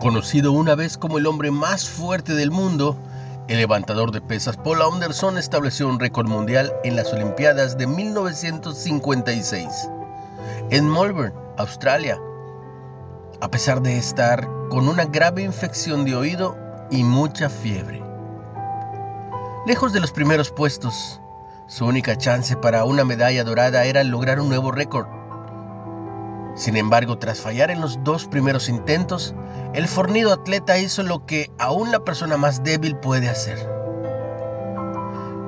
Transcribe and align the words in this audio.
Conocido 0.00 0.52
una 0.52 0.76
vez 0.76 0.96
como 0.96 1.18
el 1.18 1.26
hombre 1.26 1.50
más 1.50 1.88
fuerte 1.88 2.34
del 2.34 2.52
mundo, 2.52 2.96
el 3.48 3.58
levantador 3.58 4.12
de 4.12 4.20
pesas 4.20 4.56
Paul 4.56 4.80
Anderson 4.80 5.38
estableció 5.38 5.88
un 5.88 5.98
récord 5.98 6.28
mundial 6.28 6.72
en 6.84 6.94
las 6.94 7.12
Olimpiadas 7.12 7.76
de 7.76 7.88
1956 7.88 9.66
en 10.70 10.88
Melbourne, 10.88 11.34
Australia, 11.56 12.16
a 13.40 13.50
pesar 13.50 13.82
de 13.82 13.98
estar 13.98 14.48
con 14.70 14.88
una 14.88 15.04
grave 15.04 15.42
infección 15.42 16.04
de 16.04 16.14
oído 16.14 16.56
y 16.92 17.02
mucha 17.02 17.48
fiebre. 17.48 18.00
Lejos 19.66 19.92
de 19.92 19.98
los 19.98 20.12
primeros 20.12 20.52
puestos, 20.52 21.20
su 21.66 21.86
única 21.86 22.16
chance 22.16 22.56
para 22.56 22.84
una 22.84 23.04
medalla 23.04 23.42
dorada 23.42 23.84
era 23.84 24.04
lograr 24.04 24.38
un 24.38 24.48
nuevo 24.48 24.70
récord 24.70 25.17
sin 26.58 26.76
embargo, 26.76 27.18
tras 27.18 27.40
fallar 27.40 27.70
en 27.70 27.80
los 27.80 28.02
dos 28.02 28.26
primeros 28.26 28.68
intentos, 28.68 29.32
el 29.74 29.86
fornido 29.86 30.32
atleta 30.32 30.76
hizo 30.76 31.04
lo 31.04 31.24
que 31.24 31.52
aún 31.56 31.92
la 31.92 32.00
persona 32.00 32.36
más 32.36 32.64
débil 32.64 32.96
puede 32.96 33.28
hacer. 33.28 33.58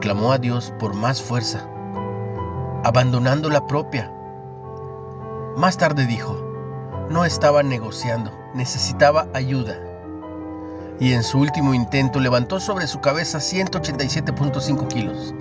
Clamó 0.00 0.32
a 0.32 0.38
Dios 0.38 0.72
por 0.78 0.94
más 0.94 1.20
fuerza, 1.20 1.66
abandonando 2.84 3.50
la 3.50 3.66
propia. 3.66 4.12
Más 5.56 5.76
tarde 5.76 6.06
dijo, 6.06 6.38
no 7.10 7.24
estaba 7.24 7.64
negociando, 7.64 8.30
necesitaba 8.54 9.26
ayuda. 9.34 9.80
Y 11.00 11.12
en 11.12 11.24
su 11.24 11.40
último 11.40 11.74
intento 11.74 12.20
levantó 12.20 12.60
sobre 12.60 12.86
su 12.86 13.00
cabeza 13.00 13.38
187.5 13.38 14.86
kilos. 14.86 15.34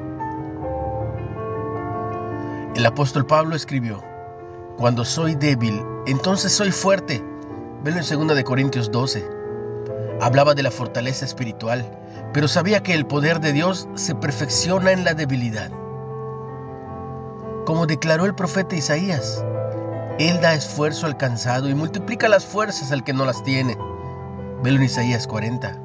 El 2.75 2.85
apóstol 2.87 3.27
Pablo 3.27 3.55
escribió, 3.55 4.08
cuando 4.79 5.03
soy 5.03 5.35
débil, 5.35 5.83
entonces 6.07 6.53
soy 6.53 6.71
fuerte. 6.71 7.21
Velo 7.83 7.97
en 7.97 8.27
2 8.27 8.35
de 8.37 8.43
Corintios 8.45 8.89
12. 8.89 9.29
Hablaba 10.21 10.53
de 10.53 10.63
la 10.63 10.71
fortaleza 10.71 11.25
espiritual, 11.25 11.85
pero 12.31 12.47
sabía 12.47 12.81
que 12.81 12.93
el 12.93 13.05
poder 13.05 13.41
de 13.41 13.51
Dios 13.51 13.89
se 13.95 14.15
perfecciona 14.15 14.93
en 14.93 15.03
la 15.03 15.15
debilidad. 15.15 15.69
Como 17.65 17.87
declaró 17.87 18.23
el 18.23 18.35
profeta 18.35 18.77
Isaías, 18.77 19.43
Él 20.17 20.39
da 20.39 20.53
esfuerzo 20.53 21.07
al 21.07 21.17
cansado 21.17 21.67
y 21.67 21.75
multiplica 21.75 22.29
las 22.29 22.45
fuerzas 22.45 22.93
al 22.93 23.03
que 23.03 23.11
no 23.11 23.25
las 23.25 23.43
tiene. 23.43 23.77
Velo 24.63 24.77
en 24.77 24.83
Isaías 24.83 25.27
40. 25.27 25.77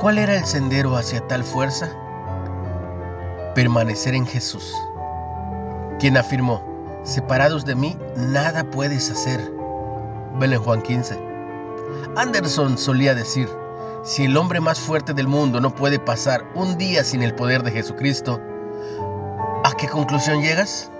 ¿Cuál 0.00 0.18
era 0.18 0.34
el 0.34 0.44
sendero 0.46 0.96
hacia 0.96 1.20
tal 1.28 1.44
fuerza? 1.44 1.90
Permanecer 3.54 4.16
en 4.16 4.26
Jesús, 4.26 4.74
quien 6.00 6.16
afirmó, 6.16 6.71
Separados 7.04 7.64
de 7.64 7.74
mí, 7.74 7.96
nada 8.16 8.62
puedes 8.62 9.10
hacer. 9.10 9.40
Velo 10.38 10.54
en 10.54 10.62
Juan 10.62 10.82
15. 10.82 11.18
Anderson 12.16 12.78
solía 12.78 13.16
decir, 13.16 13.48
si 14.04 14.24
el 14.24 14.36
hombre 14.36 14.60
más 14.60 14.78
fuerte 14.78 15.12
del 15.12 15.26
mundo 15.26 15.60
no 15.60 15.74
puede 15.74 15.98
pasar 15.98 16.44
un 16.54 16.78
día 16.78 17.02
sin 17.02 17.24
el 17.24 17.34
poder 17.34 17.64
de 17.64 17.72
Jesucristo, 17.72 18.40
¿a 19.64 19.72
qué 19.76 19.88
conclusión 19.88 20.42
llegas? 20.42 20.92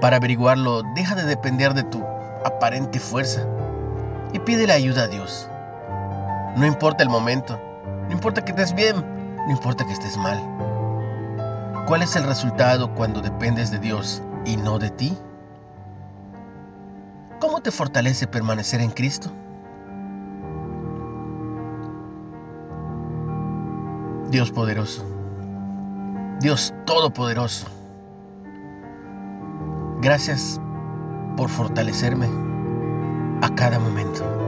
Para 0.00 0.18
averiguarlo, 0.18 0.82
deja 0.94 1.16
de 1.16 1.24
depender 1.24 1.74
de 1.74 1.82
tu 1.82 2.04
aparente 2.44 3.00
fuerza 3.00 3.44
y 4.32 4.38
pídele 4.38 4.72
ayuda 4.72 5.04
a 5.04 5.08
Dios. 5.08 5.48
No 6.56 6.66
importa 6.66 7.02
el 7.02 7.08
momento, 7.08 7.58
no 8.06 8.12
importa 8.12 8.44
que 8.44 8.52
estés 8.52 8.74
bien, 8.74 8.96
no 9.44 9.50
importa 9.50 9.84
que 9.84 9.92
estés 9.92 10.16
mal. 10.16 10.40
¿Cuál 11.88 12.02
es 12.02 12.14
el 12.14 12.22
resultado 12.22 12.94
cuando 12.94 13.20
dependes 13.20 13.72
de 13.72 13.80
Dios 13.80 14.22
y 14.44 14.56
no 14.56 14.78
de 14.78 14.90
ti? 14.90 15.16
¿Cómo 17.40 17.60
te 17.60 17.70
fortalece 17.70 18.26
permanecer 18.26 18.80
en 18.80 18.90
Cristo? 18.90 19.30
Dios 24.30 24.50
poderoso, 24.50 25.04
Dios 26.40 26.72
todopoderoso, 26.86 27.66
gracias 30.00 30.58
por 31.36 31.50
fortalecerme 31.50 32.28
a 33.42 33.54
cada 33.54 33.78
momento. 33.78 34.41